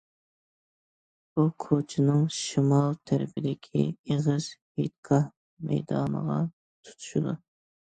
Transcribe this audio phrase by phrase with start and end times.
[1.35, 5.31] بۇ كوچىنىڭ شىمال تەرىپىدىكى ئېغىزى ھېيتگاھ
[5.71, 7.39] مەيدانىغا تۇتىشىدۇ.